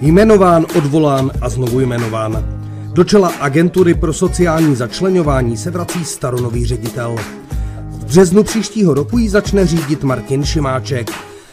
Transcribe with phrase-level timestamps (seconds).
[0.00, 2.44] Jmenován, odvolán a znovu jmenován.
[2.92, 7.16] Do čela agentury pro sociální začlenování se vrací staronový ředitel.
[7.90, 11.10] V březnu příštího roku ji začne řídit Martin Šimáček.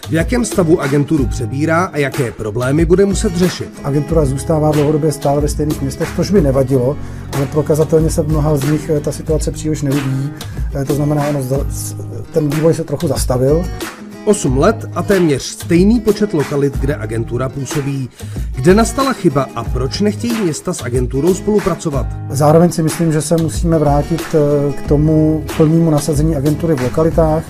[0.09, 3.69] V jakém stavu agenturu přebírá a jaké problémy bude muset řešit?
[3.83, 6.97] Agentura zůstává dlouhodobě stále ve stejných městech, což by nevadilo,
[7.35, 10.31] ale prokazatelně se v mnoha z nich eh, ta situace příliš nevyvíjí.
[10.81, 11.25] Eh, to znamená,
[12.31, 13.65] ten vývoj se trochu zastavil
[14.25, 18.09] 8 let a téměř stejný počet lokalit, kde agentura působí.
[18.55, 22.07] Kde nastala chyba a proč nechtějí města s agenturou spolupracovat?
[22.29, 27.43] Zároveň si myslím, že se musíme vrátit eh, k tomu plnému nasazení agentury v lokalitách,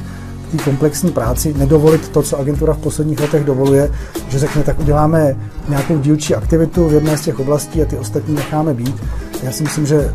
[0.52, 3.92] té komplexní práci, nedovolit to, co agentura v posledních letech dovoluje,
[4.30, 5.36] že řekne, tak uděláme
[5.70, 8.96] nějakou dílčí aktivitu v jedné z těch oblastí a ty ostatní necháme být.
[9.44, 10.12] Já si myslím, že e,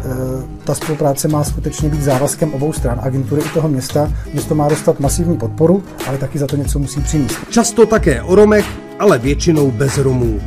[0.65, 4.13] ta spolupráce má skutečně být závazkem obou stran, agentury i toho města.
[4.33, 7.39] Město má dostat masivní podporu, ale taky za to něco musí přinést.
[7.51, 8.67] Často také o Romech,
[8.99, 10.41] ale většinou bez Romů.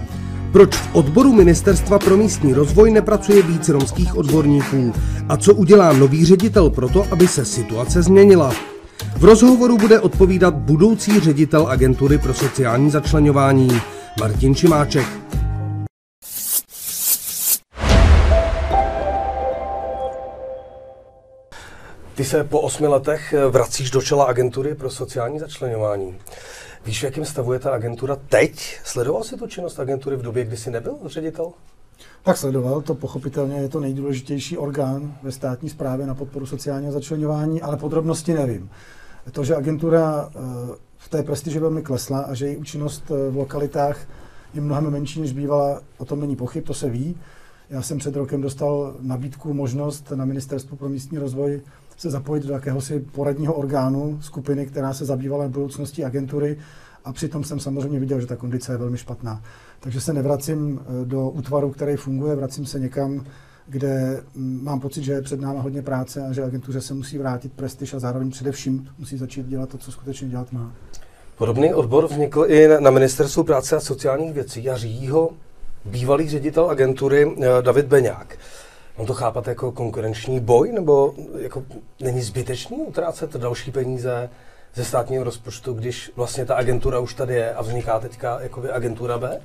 [0.51, 4.93] Proč v odboru Ministerstva pro místní rozvoj nepracuje víc romských odborníků?
[5.29, 8.53] A co udělá nový ředitel pro to, aby se situace změnila?
[9.17, 13.81] V rozhovoru bude odpovídat budoucí ředitel agentury pro sociální začlenování
[14.19, 15.22] Martin Čimáček.
[22.15, 26.15] Ty se po osmi letech vracíš do čela agentury pro sociální začlenování.
[26.85, 28.79] Víš, v jakém stavu je ta agentura teď?
[28.83, 31.51] Sledoval jsi tu činnost agentury v době, kdy jsi nebyl ředitel?
[32.23, 37.61] Tak sledoval, to pochopitelně je to nejdůležitější orgán ve státní správě na podporu sociálního začlenování,
[37.61, 38.69] ale podrobnosti nevím.
[39.31, 40.39] To, že agentura eh,
[40.97, 43.99] v té prestiži velmi klesla a že její účinnost eh, v lokalitách
[44.53, 47.15] je mnohem menší, než bývala, o tom není pochyb, to se ví.
[47.69, 51.61] Já jsem před rokem dostal nabídku, možnost na Ministerstvu pro místní rozvoj
[51.97, 56.57] se zapojit do jakéhosi poradního orgánu skupiny, která se zabývala budoucností agentury
[57.05, 59.41] a přitom jsem samozřejmě viděl, že ta kondice je velmi špatná.
[59.79, 63.25] Takže se nevracím eh, do útvaru, který funguje, vracím se někam,
[63.67, 67.17] kde mm, mám pocit, že je před náma hodně práce a že agentuře se musí
[67.17, 70.73] vrátit prestiž a zároveň především musí začít dělat to, co skutečně dělat má.
[71.37, 75.29] Podobný odbor vznikl i na Ministerstvu práce a sociálních věcí a řídí ho
[75.85, 78.37] bývalý ředitel agentury eh, David Beňák.
[78.97, 81.63] Mám to chápat jako konkurenční boj, nebo jako
[82.01, 84.29] není zbytečný utrácet další peníze
[84.75, 89.17] ze státního rozpočtu, když vlastně ta agentura už tady je a vzniká teďka jakoby agentura
[89.17, 89.39] B?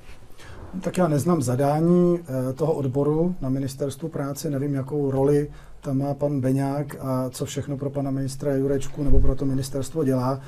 [0.81, 6.15] Tak já neznám zadání eh, toho odboru na ministerstvu práce, nevím, jakou roli tam má
[6.15, 10.41] pan Beňák a co všechno pro pana ministra Jurečku nebo pro to ministerstvo dělá.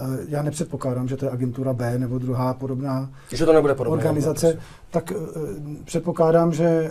[0.00, 3.98] Eh, já nepředpokládám, že to je agentura B nebo druhá podobná že to nebude podobná
[3.98, 4.58] organizace.
[4.90, 5.14] Tak eh,
[5.84, 6.90] předpokládám, že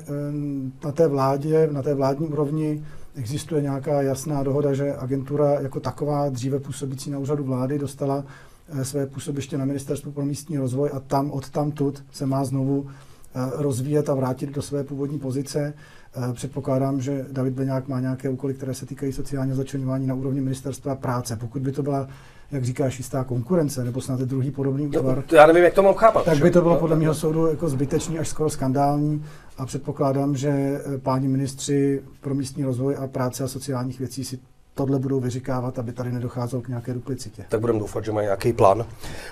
[0.86, 2.84] na té vládě, na té vládní úrovni
[3.16, 8.24] existuje nějaká jasná dohoda, že agentura jako taková dříve působící na úřadu vlády dostala
[8.70, 12.88] Eh, své působiště na Ministerstvu pro místní rozvoj a tam od tamtud se má znovu
[12.88, 15.74] eh, rozvíjet a vrátit do své původní pozice.
[16.18, 20.42] Eh, předpokládám, že David Beňák má nějaké úkoly, které se týkají sociálního začlenování na úrovni
[20.42, 21.36] ministerstva práce.
[21.36, 22.08] Pokud by to byla,
[22.52, 25.24] jak říkáš, jistá konkurence, nebo snad druhý podobný útvar.
[25.32, 26.26] No, já nevím, jak to mám chápat.
[26.26, 29.26] Tak by to bylo podle mého soudu jako zbytečný až skoro skandální
[29.58, 34.40] a předpokládám, že páni ministři pro místní rozvoj a práce a sociálních věcí si
[34.76, 37.46] tohle budou vyříkávat, aby tady nedocházelo k nějaké duplicitě.
[37.50, 38.86] Tak budeme doufat, že mají nějaký plán.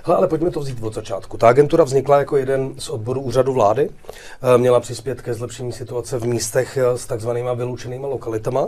[0.03, 1.37] Hele, ale pojďme to vzít od začátku.
[1.37, 6.19] Ta agentura vznikla jako jeden z odborů úřadu vlády, eh, měla přispět ke zlepšení situace
[6.19, 8.67] v místech eh, s takzvanýma vyloučenými lokalitama.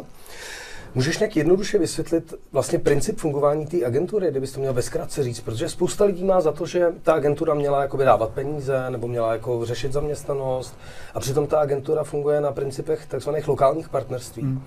[0.96, 5.70] Můžeš nějak jednoduše vysvětlit vlastně princip fungování té agentury, kdybys to měl bezkrátce říct, protože
[5.70, 9.66] spousta lidí má za to, že ta agentura měla jako dávat peníze nebo měla jako
[9.66, 10.78] řešit zaměstnanost
[11.14, 14.44] a přitom ta agentura funguje na principech takzvaných lokálních partnerství.
[14.44, 14.62] Hmm.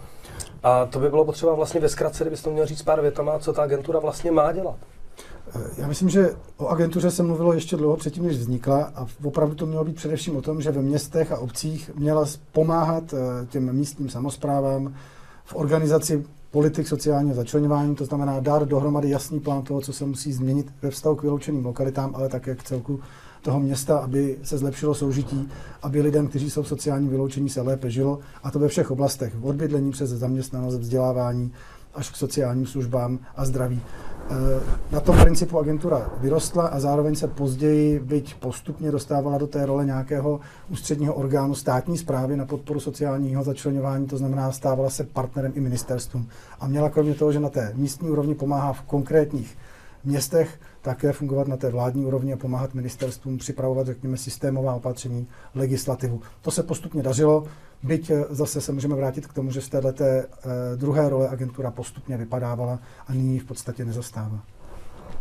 [0.62, 3.62] A to by bylo potřeba vlastně ve zkratce, kdybyste měl říct pár větama, co ta
[3.62, 4.76] agentura vlastně má dělat.
[5.76, 9.66] Já myslím, že o agentuře se mluvilo ještě dlouho předtím, než vznikla a opravdu to
[9.66, 14.08] mělo být především o tom, že ve městech a obcích měla pomáhat eh, těm místním
[14.08, 14.94] samozprávám
[15.44, 20.32] v organizaci politik sociálního začlenování, to znamená dát dohromady jasný plán toho, co se musí
[20.32, 23.00] změnit ve vztahu k vyloučeným lokalitám, ale také k celku
[23.42, 25.48] toho města, aby se zlepšilo soužití,
[25.82, 29.34] aby lidem, kteří jsou v sociálním vyloučení, se lépe žilo, a to ve všech oblastech,
[29.42, 31.52] od bydlení přes zaměstnanost, vzdělávání,
[31.94, 33.80] až k sociálním službám a zdraví.
[34.30, 39.66] E, na tom principu agentura vyrostla a zároveň se později, byť postupně dostávala do té
[39.66, 45.52] role nějakého ústředního orgánu státní zprávy na podporu sociálního začlenování, to znamená stávala se partnerem
[45.54, 46.28] i ministerstvům.
[46.60, 49.58] A měla kromě toho, že na té místní úrovni pomáhá v konkrétních
[50.04, 56.20] městech také fungovat na té vládní úrovni a pomáhat ministerstvům připravovat, řekněme, systémová opatření, legislativu.
[56.42, 57.44] To se postupně dařilo,
[57.82, 60.26] byť eh, zase se můžeme vrátit k tomu, že z této eh,
[60.76, 62.78] druhé role agentura postupně vypadávala
[63.08, 64.38] a nyní v podstatě nezastává.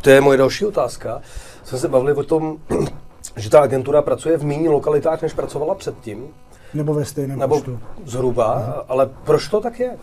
[0.02, 1.22] To je moje další otázka.
[1.64, 2.58] Jsme se bavili o tom,
[3.36, 6.28] že ta agentura pracuje v méně lokalitách, než pracovala předtím.
[6.74, 7.80] Nebo ve stejném Nebo počtu.
[8.06, 8.86] zhruba, Aha.
[8.88, 9.98] ale proč to tak je?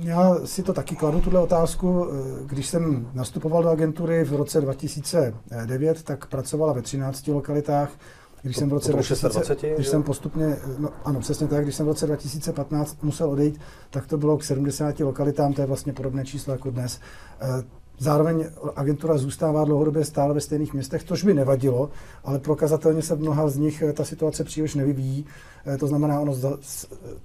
[0.00, 2.06] Já si to taky kladu, tuhle otázku.
[2.46, 7.90] Když jsem nastupoval do agentury v roce 2009, tak pracovala ve 13 lokalitách.
[8.42, 11.88] Když jsem v roce 2000, když jsem postupně, no, ano, přesně tak, když jsem v
[11.88, 16.52] roce 2015 musel odejít, tak to bylo k 70 lokalitám, to je vlastně podobné číslo
[16.52, 17.00] jako dnes.
[17.98, 18.44] Zároveň
[18.76, 21.90] agentura zůstává dlouhodobě stále ve stejných městech, což by nevadilo,
[22.24, 25.26] ale prokazatelně se v mnoha z nich ta situace příliš nevyvíjí.
[25.78, 26.32] To znamená, ono,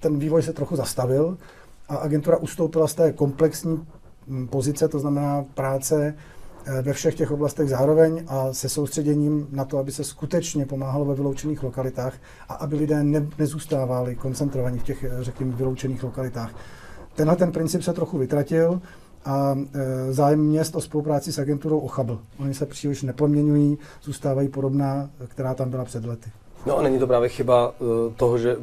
[0.00, 1.38] ten vývoj se trochu zastavil
[1.88, 3.86] a agentura ustoupila z té komplexní
[4.26, 6.14] mm, pozice, to znamená práce
[6.66, 11.04] eh, ve všech těch oblastech zároveň a se soustředěním na to, aby se skutečně pomáhalo
[11.04, 12.14] ve vyloučených lokalitách
[12.48, 16.54] a aby lidé ne, nezůstávali koncentrovaní v těch, eh, řekněme, vyloučených lokalitách.
[17.14, 18.80] Tenhle ten princip se trochu vytratil
[19.24, 22.18] a e, zájem měst o spolupráci s agenturou ochabl.
[22.38, 26.30] Oni se příliš nepoměňují, zůstávají podobná, která tam byla před lety.
[26.66, 27.74] No a není to právě chyba
[28.16, 28.56] toho, že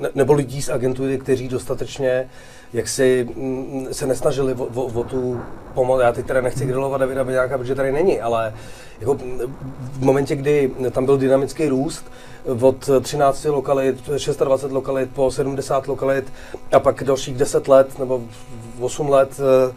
[0.00, 2.28] ne, nebo lidí z agentury, kteří dostatečně
[2.74, 5.40] jak si mm, se nesnažili o, o, o tu
[5.74, 6.00] pomoc.
[6.00, 8.54] Já teď teda nechci grilovat Davida Beňáka, protože tady není, ale
[9.00, 9.14] jako
[9.92, 12.12] v momentě, kdy tam byl dynamický růst
[12.60, 16.32] od 13 lokalit, 26 lokalit po 70 lokalit
[16.72, 18.22] a pak dalších 10 let nebo
[18.80, 19.74] 8 let eh,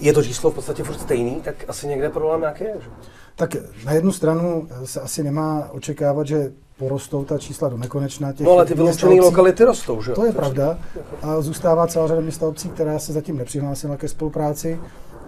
[0.00, 2.76] je to číslo v podstatě furt stejný, tak asi někde problém nějaký je.
[2.80, 2.88] Že?
[3.36, 8.32] Tak na jednu stranu se asi nemá očekávat, že porostou ta čísla do nekonečna.
[8.32, 10.78] Těch no ale ty vyloučené lokality rostou, že To je pravda.
[11.22, 14.80] A zůstává celá řada města obcí, která se zatím nepřihlásila ke spolupráci.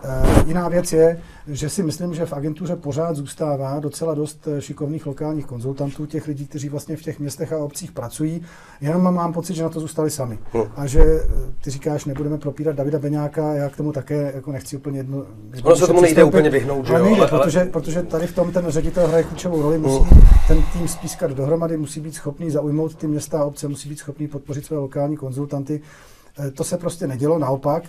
[0.04, 4.60] Uh, jiná věc je, že si myslím, že v agentuře pořád zůstává docela dost eh,
[4.60, 8.42] šikovných lokálních konzultantů, těch lidí, kteří vlastně v těch městech a obcích pracují,
[8.80, 10.38] jenom mám pocit, že na to zůstali sami.
[10.52, 10.64] Hmm.
[10.76, 11.28] A že eh,
[11.64, 15.26] ty říkáš, nebudeme propírat Davida Beňáka, já k tomu také jako nechci úplně jedno.
[15.62, 18.52] Ono se tomu nejde úplně vyhnout, že ale nejde, ale, protože, protože tady v tom
[18.52, 20.22] ten ředitel hraje klíčovou roli, musí hmm.
[20.48, 24.28] ten tým spískat dohromady, musí být schopný zaujmout ty města a obce, musí být schopný
[24.28, 25.80] podpořit své lokální konzultanty.
[26.54, 27.82] To se prostě nedělo, naopak.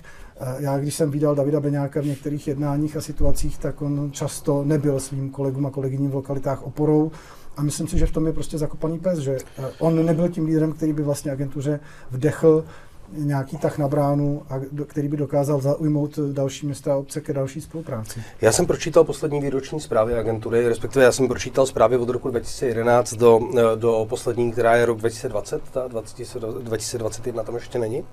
[0.57, 4.99] Já, když jsem viděl Davida Beňáka v některých jednáních a situacích, tak on často nebyl
[4.99, 7.11] svým kolegům a kolegyním v lokalitách oporou.
[7.57, 9.37] A myslím si, že v tom je prostě zakopaný pes, že
[9.79, 11.79] on nebyl tím lídrem, který by vlastně agentuře
[12.11, 12.65] vdechl
[13.11, 17.61] nějaký tah na bránu, a který by dokázal zaujmout další města a obce ke další
[17.61, 18.23] spolupráci.
[18.41, 23.13] Já jsem pročítal poslední výroční zprávy agentury, respektive já jsem pročítal zprávy od roku 2011
[23.13, 23.39] do,
[23.75, 28.03] do poslední, která je rok 2020, ta 2021 tam ještě není.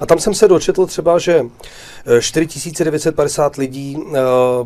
[0.00, 1.42] A tam jsem se dočetl třeba, že
[2.20, 4.14] 4950 eh, lidí uh,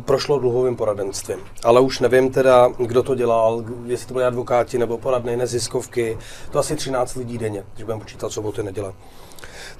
[0.05, 1.37] prošlo dluhovým poradenstvím.
[1.63, 6.17] Ale už nevím teda, kdo to dělal, jestli to byli advokáti nebo poradné neziskovky.
[6.51, 8.93] To asi 13 lidí denně, když budeme počítat soboty, neděle.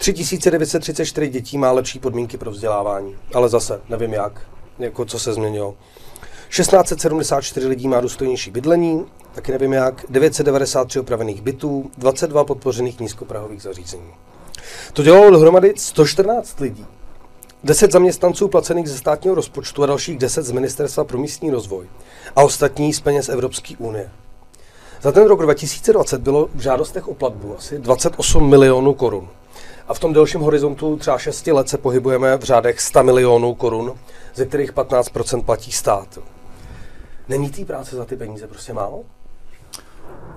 [0.01, 4.47] 3934 dětí má lepší podmínky pro vzdělávání, ale zase nevím jak,
[4.79, 5.75] jako co se změnilo.
[6.49, 9.05] 1674 lidí má důstojnější bydlení,
[9.35, 14.13] taky nevím jak, 993 opravených bytů, 22 podpořených nízkoprahových zařízení.
[14.93, 16.85] To dělalo dohromady 114 lidí.
[17.63, 21.89] 10 zaměstnanců placených ze státního rozpočtu a dalších 10 z Ministerstva pro místní rozvoj
[22.35, 24.11] a ostatní z peněz Evropské unie.
[25.01, 29.29] Za ten rok 2020 bylo v žádostech o platbu asi 28 milionů korun.
[29.87, 33.93] A v tom delším horizontu třeba 6 let se pohybujeme v řádech 100 milionů korun,
[34.35, 36.19] ze kterých 15% platí stát.
[37.27, 39.03] Není té práce za ty peníze prostě málo?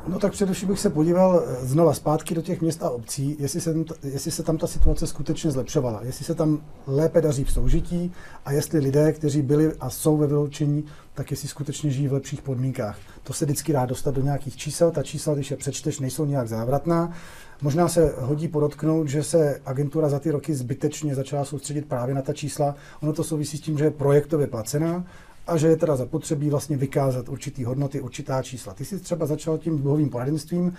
[0.07, 3.61] No tak především bych se podíval eh, znova zpátky do těch měst a obcí, jestli
[3.61, 7.53] se, tam, jestli se tam ta situace skutečně zlepšovala, jestli se tam lépe daří v
[7.53, 8.13] soužití
[8.45, 10.85] a jestli lidé, kteří byli a jsou ve vyloučení,
[11.15, 12.99] tak jestli skutečně žijí v lepších podmínkách.
[13.23, 16.49] To se vždycky dá dostat do nějakých čísel, ta čísla, když je přečteš, nejsou nějak
[16.49, 17.13] závratná.
[17.63, 22.23] Možná se hodí podotknout, že se agentura za ty roky zbytečně začala soustředit právě na
[22.23, 22.75] ta čísla.
[23.03, 25.05] Ono to souvisí s tím, že je projektově placená
[25.47, 28.75] a že je teda zapotřebí vlastně vykázat určitý hodnoty, určitá čísla.
[28.75, 30.75] Ty jsi třeba začal tím dluhovým poradenstvím.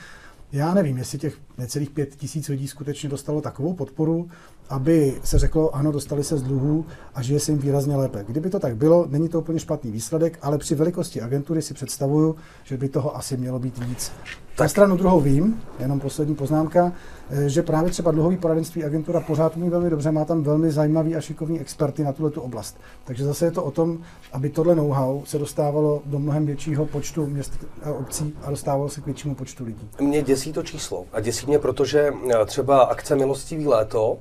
[0.51, 4.29] Já nevím, jestli těch necelých pět tisíc lidí skutečně dostalo takovou podporu,
[4.69, 6.85] aby se řeklo, ano, dostali se z dluhů
[7.15, 8.25] a žije se jim výrazně lépe.
[8.27, 12.35] Kdyby to tak bylo, není to úplně špatný výsledek, ale při velikosti agentury si představuju,
[12.63, 14.12] že by toho asi mělo být víc.
[14.55, 14.65] Tak.
[14.65, 16.93] Na stranu druhou vím, jenom poslední poznámka,
[17.29, 21.15] eh, že právě třeba dluhový poradenství agentura pořád umí velmi dobře, má tam velmi zajímavý
[21.15, 22.77] a šikovný experty na tuto oblast.
[23.03, 24.00] Takže zase je to o tom,
[24.31, 29.01] aby tohle know-how se dostávalo do mnohem většího počtu měst a obcí a dostávalo se
[29.01, 29.89] k většímu počtu lidí.
[30.01, 34.18] Mě děsí to číslo a děsí mě, protože eh, třeba akce Milostivý léto,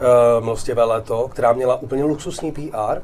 [0.00, 3.00] uh, Milostivé léto, která měla úplně luxusní PR.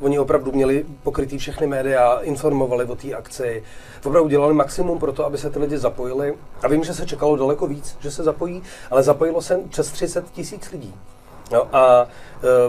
[0.00, 3.62] Oni opravdu měli pokrytý všechny média, informovali o té akci,
[4.06, 6.34] opravdu dělali maximum pro to, aby se ty lidi zapojili.
[6.62, 10.30] A vím, že se čekalo daleko víc, že se zapojí, ale zapojilo se přes 30
[10.30, 10.94] tisíc lidí.
[11.52, 12.08] No a uh,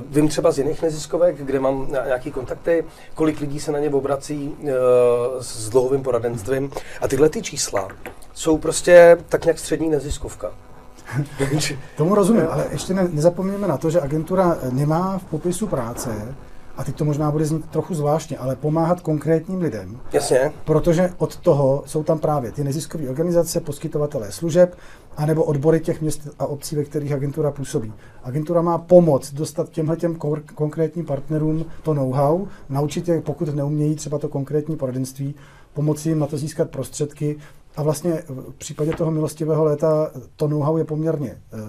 [0.10, 4.56] vím třeba z jiných neziskovek, kde mám nějaký kontakty, kolik lidí se na ně obrací
[4.60, 4.70] uh,
[5.40, 6.72] s dlouhovým poradenstvím.
[7.02, 7.88] A tyhle ty čísla
[8.34, 10.52] jsou prostě tak nějak střední neziskovka.
[11.98, 16.36] Tomu rozumím, ale ještě ne, nezapomeňme na to, že agentura nemá v popisu práce
[16.78, 20.00] a teď to možná bude znít trochu zvláštně, ale pomáhat konkrétním lidem.
[20.14, 20.52] Jasně.
[20.66, 24.78] Protože od toho jsou tam právě ty neziskové organizace, poskytovatelé služeb,
[25.18, 27.94] anebo odbory těch měst a obcí, ve kterých agentura působí.
[28.24, 30.18] Agentura má pomoc dostat těmhle těm
[30.56, 35.36] konkrétním partnerům to know-how, naučit je, pokud neumějí třeba to konkrétní poradenství,
[35.74, 37.36] pomoci jim na to získat prostředky.
[37.76, 41.60] A vlastně v případě toho milostivého léta to know-how je poměrně uh,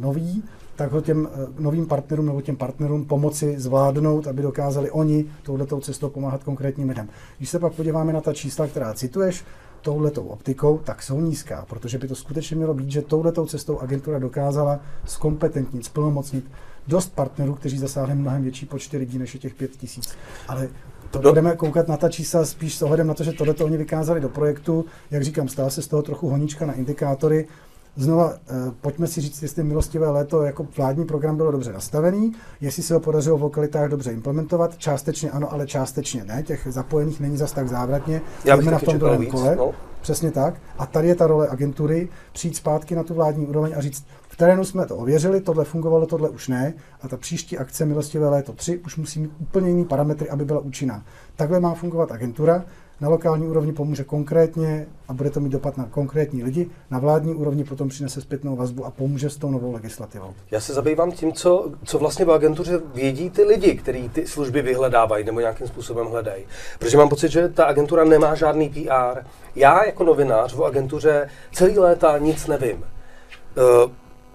[0.00, 0.44] nový,
[0.76, 5.80] tak ho těm eh, novým partnerům nebo těm partnerům pomoci zvládnout, aby dokázali oni touhletou
[5.80, 7.08] cestou pomáhat konkrétním lidem.
[7.38, 9.44] Když se pak podíváme na ta čísla, která cituješ,
[9.86, 14.18] touhletou optikou, tak jsou nízká, protože by to skutečně mělo být, že touhletou cestou agentura
[14.18, 16.50] dokázala zkompetentnit, splnomocnit
[16.88, 20.08] dost partnerů, kteří zasáhli mnohem větší počty lidí než je těch pět tisíc.
[20.48, 20.68] Ale
[21.10, 24.20] to budeme koukat na ta čísla spíš s ohledem na to, že tohle oni vykázali
[24.20, 24.84] do projektu.
[25.10, 27.48] Jak říkám, stala se z toho trochu honička na indikátory.
[27.96, 32.82] Znova, eh, pojďme si říct, jestli milostivé léto jako vládní program bylo dobře nastavený, jestli
[32.82, 37.36] se ho podařilo v lokalitách dobře implementovat, částečně ano, ale částečně ne, těch zapojených není
[37.36, 38.20] zas tak závratně,
[38.56, 39.56] bych na v tom druhém kole.
[39.56, 39.72] No.
[40.00, 40.54] Přesně tak.
[40.78, 44.36] A tady je ta role agentury přijít zpátky na tu vládní úroveň a říct, v
[44.36, 46.74] terénu jsme to ověřili, tohle fungovalo, tohle už ne.
[47.02, 50.60] A ta příští akce Milostivé léto 3 už musí mít úplně jiný parametry, aby byla
[50.60, 51.04] účinná.
[51.36, 52.64] Takhle má fungovat agentura
[53.00, 57.34] na lokální úrovni pomůže konkrétně a bude to mít dopad na konkrétní lidi, na vládní
[57.34, 60.34] úrovni potom přinese zpětnou vazbu a pomůže s tou novou legislativou.
[60.50, 64.62] Já se zabývám tím, co, co vlastně v agentuře vědí ty lidi, kteří ty služby
[64.62, 66.44] vyhledávají nebo nějakým způsobem hledají.
[66.78, 69.20] Protože mám pocit, že ta agentura nemá žádný PR.
[69.56, 72.76] Já jako novinář v agentuře celý léta nic nevím.
[72.76, 73.92] Uh,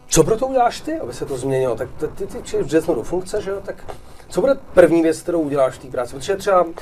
[0.08, 1.76] co pro to uděláš ty, aby se to změnilo?
[1.76, 3.58] Tak ty, ty, ty do funkce, že jo?
[3.66, 3.84] Tak
[4.32, 6.16] co bude první věc, kterou uděláš v té práci?
[6.16, 6.74] Protože třeba uh,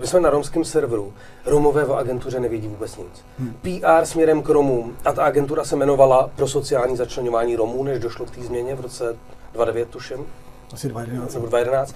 [0.00, 1.12] my jsme na romském serveru,
[1.46, 3.24] Romové v agentuře nevědí vůbec nic.
[3.38, 3.54] Hmm.
[3.62, 8.26] PR směrem k Romům, a ta agentura se jmenovala pro sociální začlenování Romů, než došlo
[8.26, 9.16] k té změně v roce
[9.52, 10.26] 29, tuším.
[10.72, 11.34] Asi 2011.
[11.34, 11.94] Nebo 2011.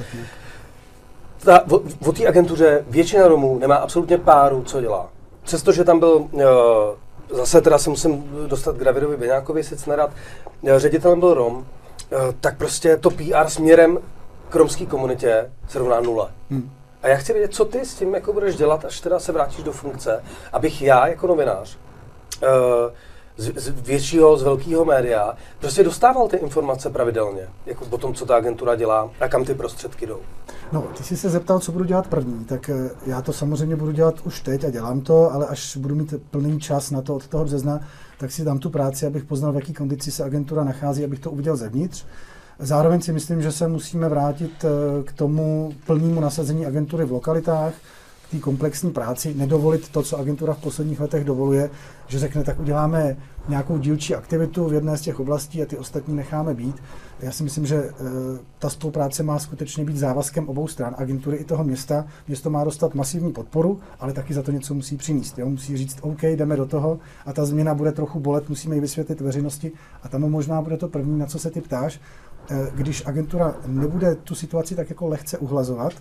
[1.38, 5.08] Ta, o, o té agentuře většina Romů nemá absolutně páru, co dělá.
[5.42, 6.42] Přestože tam byl uh,
[7.30, 10.10] zase teda se musím dostat k Davidovi Beňákovi, sice nerad,
[10.66, 11.66] eh, ředitelem byl Rom,
[12.40, 13.98] tak prostě to PR směrem
[14.48, 16.30] k romské komunitě se rovná nula.
[16.50, 16.70] Hmm.
[17.02, 19.64] A já chci vědět, co ty s tím jako budeš dělat, až teda se vrátíš
[19.64, 21.78] do funkce, abych já jako novinář
[22.42, 22.48] uh,
[23.36, 28.26] z, z většího, z velkého média prostě dostával ty informace pravidelně, jako o tom, co
[28.26, 30.20] ta agentura dělá a kam ty prostředky jdou.
[30.72, 33.92] No, ty jsi se zeptal, co budu dělat první, tak eh, já to samozřejmě budu
[33.92, 37.28] dělat už teď a dělám to, ale až budu mít plný čas na to od
[37.28, 37.80] toho března,
[38.18, 41.30] tak si dám tu práci, abych poznal, v jaký kondici se agentura nachází, abych to
[41.30, 42.04] uviděl zevnitř.
[42.58, 47.74] Zároveň si myslím, že se musíme vrátit eh, k tomu plnému nasazení agentury v lokalitách,
[48.28, 51.70] k té komplexní práci, nedovolit to, co agentura v posledních letech dovoluje,
[52.06, 53.16] že řekne, tak uděláme
[53.48, 56.76] nějakou dílčí aktivitu v jedné z těch oblastí a ty ostatní necháme být.
[57.20, 57.92] Já si myslím, že e,
[58.58, 62.06] ta spolupráce má skutečně být závazkem obou stran, agentury i toho města.
[62.28, 65.38] Město má dostat masivní podporu, ale taky za to něco musí přinést.
[65.38, 65.48] Jo?
[65.48, 69.20] Musí říct, OK, jdeme do toho a ta změna bude trochu bolet, musíme ji vysvětlit
[69.20, 69.72] veřejnosti
[70.02, 72.27] a tam možná bude to první, na co se ty ptáš, Eh,
[72.74, 75.92] když agentura nebude tu situaci tak jako lehce uhlazovat,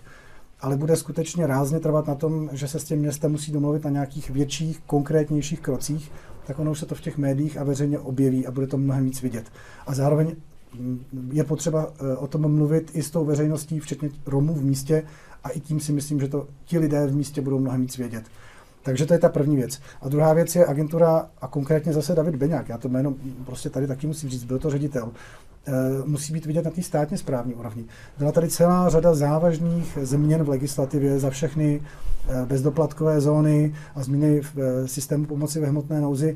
[0.59, 3.89] ale bude skutečně rázně trvat na tom, že se s tím městem musí domluvit na
[3.89, 6.11] nějakých větších, konkrétnějších krocích,
[6.47, 9.05] tak ono už se to v těch médiích a veřejně objeví a bude to mnohem
[9.05, 9.45] víc vidět.
[9.87, 10.35] A zároveň
[10.79, 15.03] mm, je potřeba eh, o tom mluvit i s tou veřejností, včetně Romů v místě
[15.43, 18.23] a i tím si myslím, že to ti lidé v místě budou mnohem víc vědět.
[18.83, 19.79] Takže to je ta první věc.
[20.01, 22.69] A druhá věc je agentura a konkrétně zase David Beňák.
[22.69, 25.11] Já to jméno prostě tady taky musím říct, byl to ředitel.
[25.67, 25.71] Eh,
[26.05, 27.86] musí být vidět na té státně správní úrovni.
[28.17, 31.81] Byla tady celá řada závažných změn v legislativě za všechny
[32.29, 36.36] eh, bezdoplatkové zóny a změny v eh, systému pomoci ve hmotné nouzi.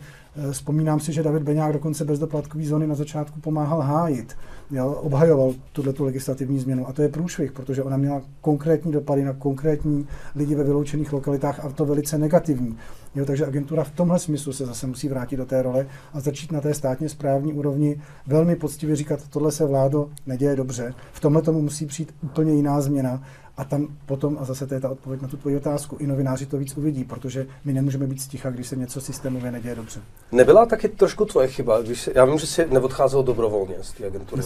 [0.52, 4.36] Vzpomínám si, že David Beňák dokonce bezdoplatkové zóny na začátku pomáhal hájit,
[4.72, 6.88] jo, obhajoval tuhle tu legislativní změnu.
[6.88, 11.66] A to je průšvih, protože ona měla konkrétní dopady na konkrétní lidi ve vyloučených lokalitách
[11.66, 12.78] a to velice negativní.
[13.16, 16.52] Jo, takže agentura v tomhle smyslu se zase musí vrátit do té role a začít
[16.52, 20.94] na té státně správní úrovni velmi poctivě říkat, tohle se vládo neděje dobře.
[21.14, 23.24] V tomhle tomu musí přijít úplně jiná změna
[23.58, 26.46] a tam potom, a zase to je ta odpověď na tu tvoji otázku, i novináři
[26.46, 30.00] to víc uvidí, protože my nemůžeme být sticha, když se něco systémově neděje dobře.
[30.32, 34.42] Nebyla taky trošku tvoje chyba, když já vím, že jsi neodcházel dobrovolně z té agentury.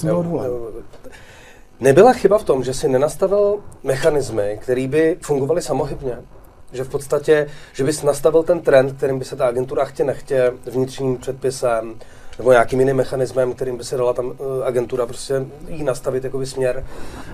[1.79, 6.17] Nebyla chyba v tom, že si nenastavil mechanismy, které by fungovaly samohybně?
[6.72, 10.53] Že v podstatě, že bys nastavil ten trend, kterým by se ta agentura chtě nechtě
[10.65, 11.96] vnitřním předpisem,
[12.38, 16.46] nebo nějakým jiným mechanismem, kterým by se dala tam eh, agentura prostě jí nastavit jako
[16.46, 16.86] směr.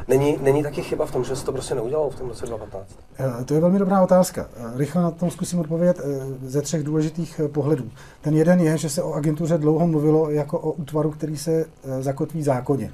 [0.08, 2.96] Není, není taky chyba v tom, že se to prostě neudělalo v tom roce 2015?
[3.20, 4.48] Eh, to je velmi dobrá otázka.
[4.58, 6.02] Eh, rychle na tom zkusím odpovědět
[6.42, 7.90] ze třech důležitých pohledů.
[8.22, 11.66] Ten jeden je, že se o agentuře dlouho mluvilo jako o útvaru, který se
[12.00, 12.94] zakotví zákoně.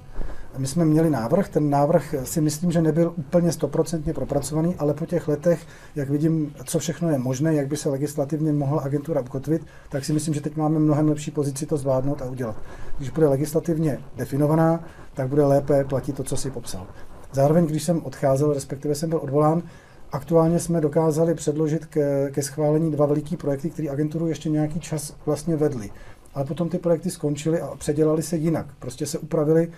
[0.58, 5.06] My jsme měli návrh, ten návrh si myslím, že nebyl úplně stoprocentně propracovaný, ale po
[5.06, 5.60] těch letech,
[5.96, 10.14] jak vidím, co všechno je možné, jak by se legislativně mohla agentura ukotvit, tak si
[10.14, 12.56] myslím, že teď máme mnohem lepší pozici to zvládnout a udělat.
[12.98, 14.84] Když bude legislativně definovaná,
[15.14, 16.88] tak bude lépe platit to, co si popsal.
[17.32, 19.64] Zároveň, když jsem odcházel, respektive jsem byl odvolán,
[20.12, 25.16] Aktuálně jsme dokázali předložit ke, ke schválení dva veliký projekty, které agenturu ještě nějaký čas
[25.26, 25.90] vlastně vedly.
[26.34, 28.66] Ale potom ty projekty skončily a předělali se jinak.
[28.80, 29.72] Prostě se upravili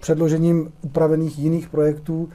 [0.00, 2.28] předložením upravených jiných projektů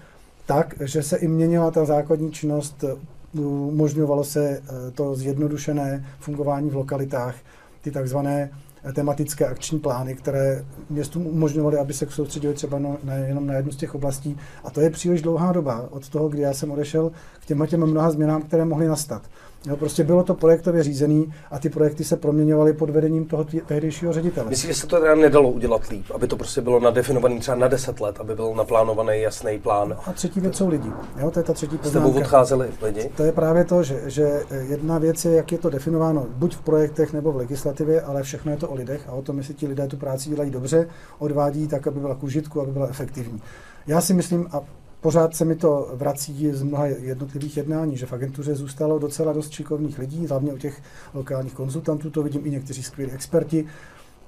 [0.46, 6.70] tak, že se i měnila ta základní činnost, eh, umožňovalo se eh, to zjednodušené fungování
[6.70, 7.36] v lokalitách,
[7.82, 8.50] ty takzvané
[8.94, 13.72] tematické akční plány, které městům umožňovaly, aby se soustředili třeba no, na, jenom na jednu
[13.72, 14.38] z těch oblastí.
[14.64, 17.86] A to je příliš dlouhá doba od toho, kdy já jsem odešel k těm, těm
[17.86, 19.22] mnoha změnám, které mohly nastat.
[19.68, 24.14] Jo, prostě bylo to projektově řízený a ty projekty se proměňovaly pod vedením toho tehdejšího
[24.14, 24.50] ředitele.
[24.50, 27.68] Myslím, že se to teda nedalo udělat líp, aby to prostě bylo nadefinované třeba na
[27.68, 29.90] 10 let, aby byl naplánovaný jasný plán.
[29.90, 30.90] No a třetí věc jsou lidi.
[31.18, 32.20] Jo, to je ta třetí poznámka.
[32.20, 33.10] S odcházeli lidi?
[33.18, 36.62] To je právě to, že, že jedna věc je, jak je to definováno buď v
[36.62, 39.68] projektech nebo v legislativě, ale všechno je to o lidech a o tom, jestli ti
[39.68, 40.88] lidé tu práci dělají dobře,
[41.20, 43.42] odvádí tak, aby byla k užitku, aby byla efektivní.
[43.88, 44.62] Já si myslím, a
[45.04, 49.52] pořád se mi to vrací z mnoha jednotlivých jednání, že v agentuře zůstalo docela dost
[49.52, 50.82] šikovných lidí, hlavně u těch
[51.14, 53.66] lokálních konzultantů, to vidím i někteří skvělí experti.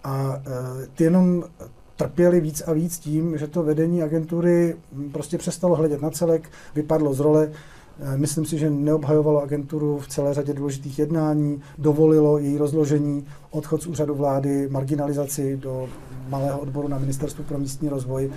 [0.03, 0.41] A
[0.83, 1.43] e, ty jenom
[1.95, 4.75] trpěli víc a víc tím, že to vedení agentury
[5.11, 7.51] prostě přestalo hledět na celek, vypadlo z role.
[7.99, 13.81] E, myslím si, že neobhajovalo agenturu v celé řadě důležitých jednání, dovolilo její rozložení, odchod
[13.81, 15.89] z úřadu vlády, marginalizaci do
[16.29, 18.31] malého odboru na Ministerstvu pro místní rozvoj.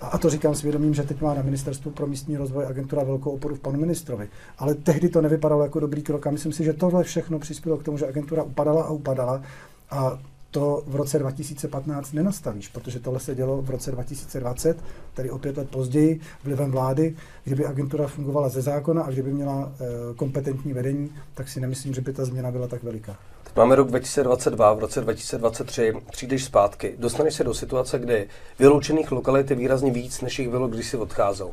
[0.00, 3.30] A to říkám s vědomím, že teď má na Ministerstvu pro místní rozvoj agentura velkou
[3.30, 4.28] oporu v panu ministrovi.
[4.58, 7.82] Ale tehdy to nevypadalo jako dobrý krok a myslím si, že tohle všechno přispělo k
[7.82, 9.42] tomu, že agentura upadala a upadala.
[9.90, 10.18] A
[10.50, 14.78] to v roce 2015 nenastavíš, protože tohle se dělo v roce 2020,
[15.14, 19.72] tedy o pět let později, vlivem vlády, kdyby agentura fungovala ze zákona a kdyby měla
[19.80, 23.16] e, kompetentní vedení, tak si nemyslím, že by ta změna byla tak veliká.
[23.50, 29.12] Teď máme rok 2022, v roce 2023 přijdeš zpátky, dostaneš se do situace, kdy vyloučených
[29.12, 31.46] lokalit je výrazně víc, než jich bylo, když si odcházel.
[31.46, 31.52] Uh,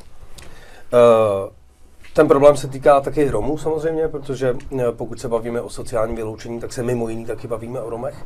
[2.14, 4.56] ten problém se týká také Romů samozřejmě, protože
[4.92, 8.26] pokud se bavíme o sociálním vyloučení, tak se mimo jiný taky bavíme o Romech.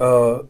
[0.00, 0.46] Uh,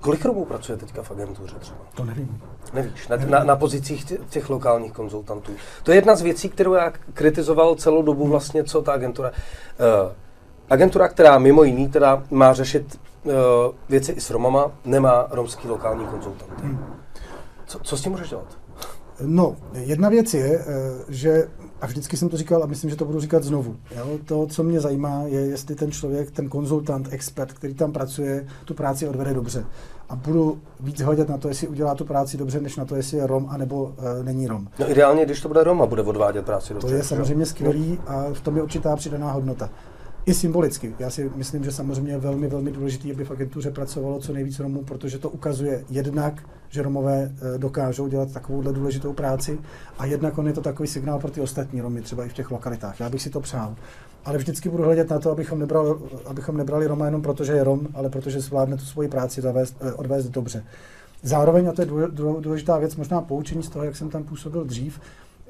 [0.00, 1.78] kolik Romů pracuje teďka v agentuře třeba?
[1.94, 2.42] To nevím.
[2.72, 5.52] Nevíš, na, na, na pozicích těch, těch lokálních konzultantů.
[5.82, 9.30] To je jedna z věcí, kterou já kritizoval celou dobu vlastně, co ta agentura.
[9.30, 10.12] Uh,
[10.70, 13.32] agentura, která mimo jiný teda má řešit uh,
[13.88, 16.60] věci i s Romama, nemá romský lokální konzultant.
[16.62, 16.78] Hmm.
[17.66, 18.58] Co, co s tím můžeš dělat?
[19.20, 20.64] No, jedna věc je,
[21.08, 21.48] že
[21.80, 23.76] a vždycky jsem to říkal a myslím, že to budu říkat znovu.
[23.96, 24.18] Jo?
[24.24, 28.74] To, co mě zajímá, je, jestli ten člověk, ten konzultant, expert, který tam pracuje, tu
[28.74, 29.64] práci odvede dobře.
[30.08, 33.16] A budu víc hledět na to, jestli udělá tu práci dobře, než na to, jestli
[33.16, 34.68] je Rom, anebo uh, není Rom.
[34.78, 36.88] No ideálně, když to bude Rom a bude odvádět práci dobře.
[36.88, 39.70] To je samozřejmě skvělý a v tom je určitá přidaná hodnota
[40.26, 40.94] i symbolicky.
[40.98, 44.58] Já si myslím, že samozřejmě je velmi, velmi důležité, aby v agentuře pracovalo co nejvíc
[44.58, 49.58] Romů, protože to ukazuje jednak, že Romové eh, dokážou dělat takovouhle důležitou práci
[49.98, 52.50] a jednak on je to takový signál pro ty ostatní Romy, třeba i v těch
[52.50, 53.00] lokalitách.
[53.00, 53.76] Já bych si to přál.
[54.24, 57.64] Ale vždycky budu hledět na to, abychom nebrali, abychom nebrali Roma jenom proto, že je
[57.64, 60.64] Rom, ale protože zvládne tu svoji práci zavést, eh, odvést dobře.
[61.22, 61.88] Zároveň, a to je
[62.40, 65.00] důležitá věc, možná poučení z toho, jak jsem tam působil dřív,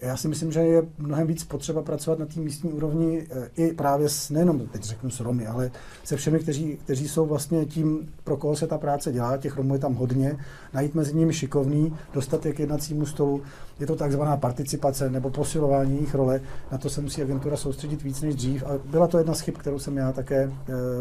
[0.02, 3.72] já si myslím, že je mnohem víc potřeba pracovat na té místní úrovni eh, i
[3.72, 5.70] právě s, nejenom teď řeknu s Romy, ale
[6.04, 9.74] se všemi, kteří, kteří jsou vlastně tím, pro koho se ta práce dělá, těch Romů
[9.74, 10.38] je tam hodně,
[10.72, 13.42] najít mezi nimi šikovný, dostat je k jednacímu stolu,
[13.80, 16.40] je to takzvaná participace nebo posilování jejich role,
[16.72, 19.54] na to se musí agentura soustředit víc než dřív a byla to jedna z chyb,
[19.54, 20.52] kterou jsem já také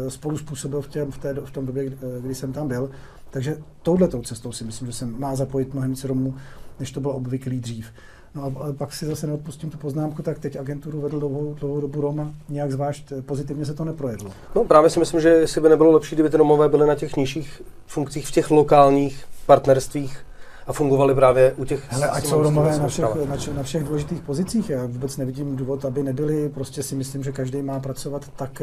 [0.06, 2.68] e, spolu způsobil v, těm, v, té, v tom době, kdy, eh, kdy jsem tam
[2.68, 2.90] byl.
[3.30, 6.34] Takže touhletou cestou si myslím, že se má zapojit mnohem víc Romů,
[6.80, 7.86] než to bylo obvyklý dřív.
[8.36, 12.00] No a pak si zase neodpustím tu poznámku, tak teď agenturu vedl dlouhou, dlouhou dobu
[12.00, 14.30] Roma, nějak zvlášť pozitivně se to neprojedlo.
[14.54, 17.16] No právě si myslím, že jestli by nebylo lepší, kdyby ty Romové byly na těch
[17.16, 20.25] nižších funkcích, v těch lokálních partnerstvích
[20.66, 21.92] a fungovali právě u těch...
[21.92, 24.70] Hele, ať jsou Romové na všech, na, na všech důležitých pozicích.
[24.70, 26.48] Já vůbec nevidím důvod, aby nebyli.
[26.48, 28.62] Prostě si myslím, že každý má pracovat tak,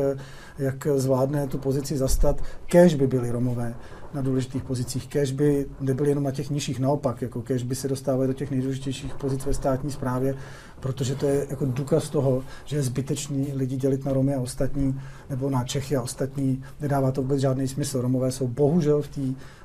[0.57, 2.41] jak zvládne tu pozici zastat.
[2.65, 3.75] Kéž by byli Romové
[4.13, 5.07] na důležitých pozicích.
[5.07, 8.51] Kež by nebyli jenom na těch nižších, naopak, jako kež by se dostávali do těch
[8.51, 10.35] nejdůležitějších pozic ve státní správě,
[10.79, 14.99] protože to je jako důkaz toho, že je zbytečný lidi dělit na Romy a ostatní,
[15.29, 16.63] nebo na Čechy a ostatní.
[16.81, 18.01] Nedává to vůbec žádný smysl.
[18.01, 19.21] Romové jsou bohužel v té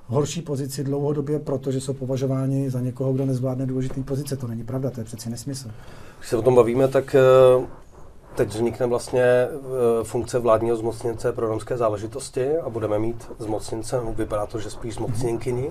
[0.08, 4.36] horší pozici dlouhodobě, protože jsou považováni za někoho, kdo nezvládne důležitý pozice.
[4.36, 5.70] To není pravda, to je přeci nesmysl.
[6.18, 7.66] Když se o tom bavíme, tak eh,
[8.34, 9.48] teď vznikne vlastně eh,
[10.02, 14.94] funkce vládního zmocněnce pro romské záležitosti a budeme mít zmocněnce, no, vypadá to, že spíš
[14.94, 15.70] zmocněnkyni.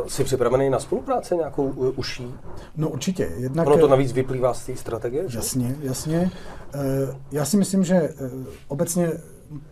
[0.00, 2.34] Uh, jsi připravený na spolupráci nějakou uh, uší?
[2.76, 3.32] No určitě.
[3.36, 5.24] Jednak, ono to navíc vyplývá z té strategie?
[5.34, 5.86] Jasně, že?
[5.86, 6.30] jasně.
[6.74, 6.80] Uh,
[7.32, 8.14] já si myslím, že
[8.68, 9.12] obecně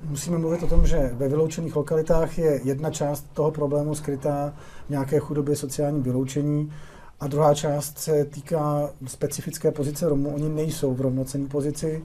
[0.03, 4.55] musíme mluvit o tom, že ve vyloučených lokalitách je jedna část toho problému skrytá
[4.87, 6.73] v nějaké chudobě sociálním vyloučení
[7.21, 10.35] a druhá část se týká specifické pozice Romů.
[10.35, 12.05] Oni nejsou v rovnocenné pozici.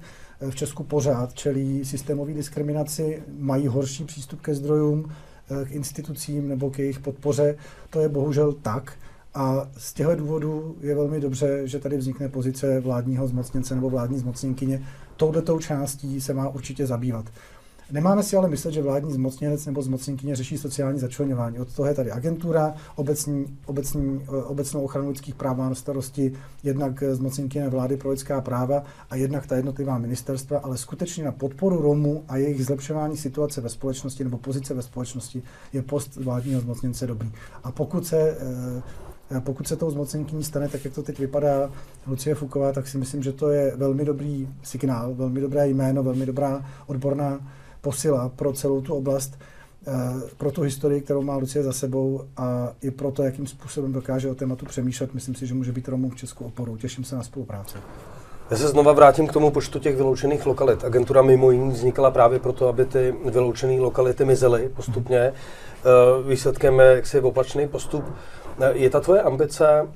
[0.49, 5.11] V Česku pořád čelí systémové diskriminaci, mají horší přístup ke zdrojům,
[5.65, 7.55] k institucím nebo k jejich podpoře.
[7.89, 8.93] To je bohužel tak.
[9.33, 14.19] A z těchto důvodů je velmi dobře, že tady vznikne pozice vládního zmocněnce nebo vládní
[14.19, 14.83] zmocněnkyně.
[15.15, 17.25] Touto částí se má určitě zabývat.
[17.91, 21.59] Nemáme si ale myslet, že vládní zmocněnec nebo zmocněnkyně řeší sociální začlenování.
[21.59, 26.33] Od toho je tady agentura, obecní, obecní, eh, obecnou ochranu lidských práv má na starosti
[26.63, 31.81] jednak zmocněnkyně vlády pro lidská práva a jednak ta jednotlivá ministerstva, ale skutečně na podporu
[31.81, 37.07] Romů a jejich zlepšování situace ve společnosti nebo pozice ve společnosti je post vládního zmocněnce
[37.07, 37.31] dobrý.
[37.63, 38.81] A pokud se eh,
[39.39, 41.71] pokud se tou zmocněnkyní stane tak, jak to teď vypadá
[42.07, 46.25] Lucie Fuková, tak si myslím, že to je velmi dobrý signál, velmi dobré jméno, velmi
[46.25, 47.39] dobrá odborná
[47.81, 49.39] posila pro celou tu oblast,
[49.87, 49.91] eh,
[50.37, 54.29] pro tu historii, kterou má Lucie za sebou a i pro to, jakým způsobem dokáže
[54.29, 55.13] o tématu přemýšlet.
[55.13, 56.77] Myslím si, že může být Romům v Česku oporou.
[56.77, 57.77] Těším se na spolupráci.
[58.51, 60.83] Já se znova vrátím k tomu počtu těch vyloučených lokalit.
[60.83, 65.19] Agentura mimo jiný vznikla právě proto, aby ty vyloučené lokality mizely postupně.
[65.19, 65.33] Eh,
[66.27, 68.05] výsledkem je jaksi opačný postup.
[68.61, 69.87] Eh, je ta tvoje ambice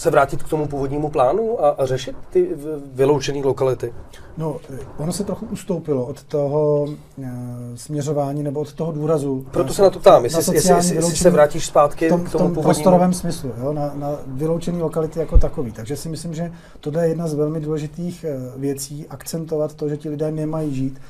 [0.00, 2.48] se vrátit k tomu původnímu plánu a, a řešit ty
[2.94, 3.94] vyloučené lokality?
[4.36, 4.56] No,
[4.98, 6.86] ono se trochu ustoupilo od toho
[7.22, 7.30] e,
[7.74, 9.46] směřování nebo od toho důrazu.
[9.50, 12.54] Proto se na to ptám, jestli, jestli, jestli, jestli se vrátíš zpátky tom, k tomu
[12.54, 15.72] tom prostorovém smyslu, jo, na, na vyloučené lokality jako takový.
[15.72, 19.96] Takže si myslím, že tohle je jedna z velmi důležitých e, věcí, akcentovat to, že
[19.96, 21.00] ti lidé nemají žít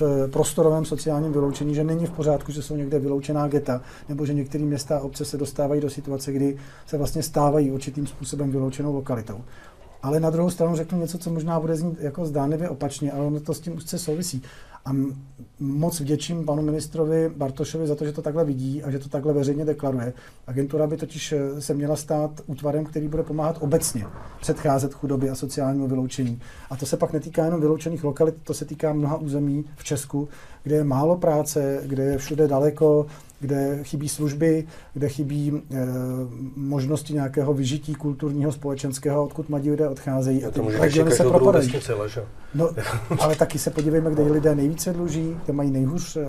[0.00, 4.34] v prostorovém sociálním vyloučení, že není v pořádku, že jsou někde vyloučená geta, nebo že
[4.34, 8.94] některé města a obce se dostávají do situace, kdy se vlastně stávají určitým způsobem vyloučenou
[8.94, 9.40] lokalitou.
[10.02, 13.40] Ale na druhou stranu řeknu něco, co možná bude znít jako zdánlivě opačně, ale ono
[13.40, 14.42] to s tím úzce souvisí.
[14.84, 14.92] A
[15.60, 19.32] moc vděčím panu ministrovi Bartošovi za to, že to takhle vidí a že to takhle
[19.32, 20.12] veřejně deklaruje.
[20.46, 24.06] Agentura by totiž eh, se měla stát útvarem, který bude pomáhat obecně
[24.40, 26.40] předcházet chudobě a sociálnímu vyloučení.
[26.70, 30.28] A to se pak netýká jenom vyloučených lokalit, to se týká mnoha území v Česku,
[30.62, 33.06] kde je málo práce, kde je všude daleko,
[33.40, 35.86] kde chybí služby, kde chybí e,
[36.56, 40.44] možnosti nějakého vyžití kulturního, společenského, odkud mladí lidé odcházejí.
[40.44, 41.72] A ty regiony se propadají.
[42.54, 42.70] No,
[43.20, 46.26] ale taky se podívejme, kde lidé nejvíce dluží, kde mají nejhůř, eh,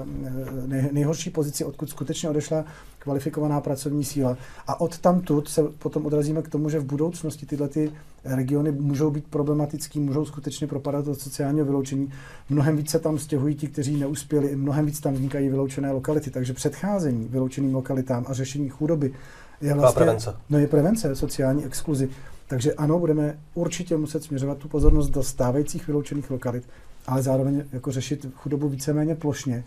[0.66, 2.66] nej, nejhorší pozici, odkud skutečně odešla
[3.00, 4.38] kvalifikovaná pracovní síla.
[4.68, 7.92] A od tamtud se potom odrazíme k tomu, že v budoucnosti tyhle ty
[8.24, 12.12] regiony můžou být problematický, můžou skutečně propadat do sociálního vyloučení.
[12.50, 16.32] Mnohem více tam stěhují ti, kteří neuspěli, mnohem víc tam vznikají vyloučené lokality.
[16.32, 19.14] Takže předcházení vyloučeným lokalitám a řešení chudoby
[19.62, 20.34] je vlastně prevence.
[20.50, 22.10] No je prevence sociální exkluzi.
[22.48, 26.64] Takže ano, budeme určitě muset směřovat tu pozornost do stávajících vyloučených lokalit,
[27.08, 29.64] ale zároveň jako řešit chudobu víceméně plošně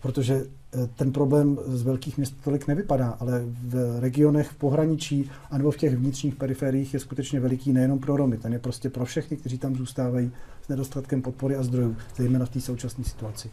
[0.00, 0.34] protože
[0.74, 5.76] eh, ten problém z velkých měst tolik nevypadá, ale v regionech v pohraničí anebo v
[5.76, 9.58] těch vnitřních periferiích je skutečně veliký nejenom pro Romy, ten je prostě pro všechny, kteří
[9.58, 13.50] tam zůstávají s nedostatkem podpory a zdrojů, zejména v té současné situaci.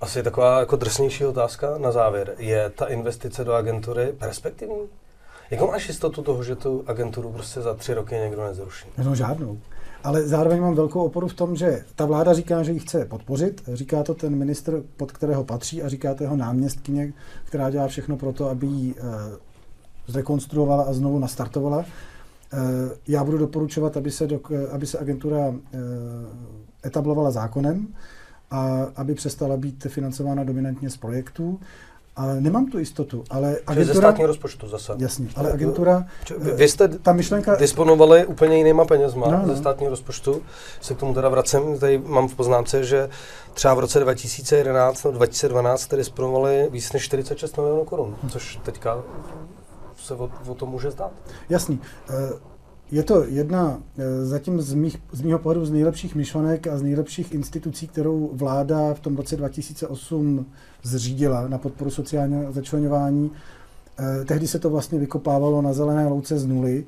[0.00, 2.34] Asi taková jako drsnější otázka na závěr.
[2.38, 4.80] Je ta investice do agentury perspektivní?
[5.50, 8.86] Jakou máš jistotu toho, že tu agenturu prostě za tři roky někdo nezruší?
[9.04, 9.58] No žádnou.
[10.04, 13.62] Ale zároveň mám velkou oporu v tom, že ta vláda říká, že ji chce podpořit.
[13.72, 17.12] Říká to ten ministr, pod kterého patří, a říká to jeho náměstkyně,
[17.44, 19.02] která dělá všechno pro to, aby ji eh,
[20.06, 21.84] zrekonstruovala a znovu nastartovala.
[22.52, 22.56] Eh,
[23.08, 24.40] já budu doporučovat, aby se, do,
[24.72, 25.78] aby se agentura eh,
[26.84, 27.88] etablovala zákonem
[28.50, 31.60] a aby přestala být financována dominantně z projektů.
[32.16, 33.94] Ale nemám tu jistotu, ale agentura...
[33.94, 34.92] ze státního rozpočtu zase.
[34.98, 36.06] Jasně, ale agentura...
[36.38, 37.56] Vy, vy jste ta myšlenka...
[37.56, 39.46] disponovali úplně jinýma penězma no, no.
[39.46, 40.42] ze státního rozpočtu.
[40.80, 41.78] Se k tomu teda vracím.
[41.78, 43.08] Tady mám v poznámce, že
[43.54, 49.02] třeba v roce 2011 nebo 2012 jste disponovali víc než 46 milionů korun, což teďka
[49.96, 51.12] se o, o to může zdát.
[51.48, 51.80] Jasný.
[52.92, 56.82] Je to jedna eh, zatím z, mých, z mýho pohledu z nejlepších myšlenek a z
[56.82, 60.46] nejlepších institucí, kterou vláda v tom roce 2008
[60.82, 63.30] zřídila na podporu sociálního začlenování.
[63.98, 66.84] Eh, tehdy se to vlastně vykopávalo na zelené louce z nuly.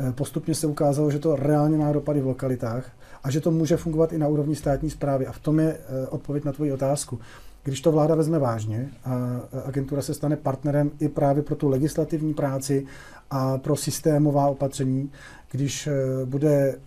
[0.00, 2.90] Eh, postupně se ukázalo, že to reálně má dopady v lokalitách
[3.24, 5.26] a že to může fungovat i na úrovni státní zprávy.
[5.26, 5.78] A v tom je
[6.10, 7.18] odpověď na tvoji otázku.
[7.64, 12.34] Když to vláda vezme vážně a agentura se stane partnerem i právě pro tu legislativní
[12.34, 12.86] práci
[13.30, 15.10] a pro systémová opatření,
[15.52, 15.92] když eh,
[16.24, 16.78] bude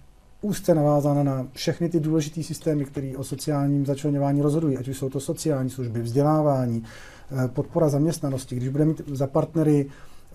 [0.42, 5.10] úzce navázána na všechny ty důležité systémy, které o sociálním začlenování rozhodují, ať už jsou
[5.10, 9.86] to sociální služby, vzdělávání, eh, podpora zaměstnanosti, když bude mít za partnery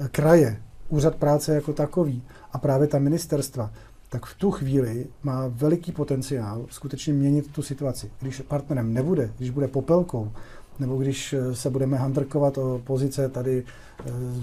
[0.01, 3.73] eh, kraje, úřad práce jako takový a právě ta ministerstva,
[4.09, 8.11] tak v tu chvíli má veliký potenciál skutečně měnit tu situaci.
[8.21, 10.33] Když partnerem nebude, když bude popelkou,
[10.81, 13.65] nebo když se budeme handrkovat o pozice tady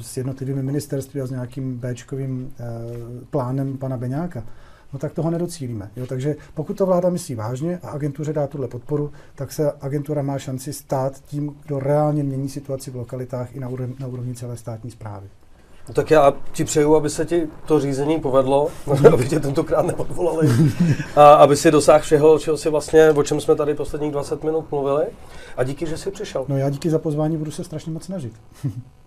[0.02, 2.54] s jednotlivými ministerství a s nějakým Bčkovým
[3.30, 4.44] plánem pana Beňáka,
[4.94, 5.92] no tak toho nedocílíme.
[5.96, 10.22] Jo, takže pokud to vláda myslí vážně a agentuře dá tuhle podporu, tak se agentura
[10.22, 14.36] má šanci stát tím, kdo reálně mění situaci v lokalitách i na úrovni, na úrovni
[14.36, 15.28] celé státní zprávy.
[15.88, 18.68] No tak já ti přeju, aby se ti to řízení povedlo,
[19.14, 20.50] aby tě tentokrát neodvolali,
[21.16, 24.72] a aby si dosáhl všeho, čeho si vlastně, o čem jsme tady posledních 20 minut
[24.72, 25.06] mluvili.
[25.58, 26.46] A díky, že jsi přišel.
[26.48, 28.34] No já díky za pozvání, budu se strašně moc snažit.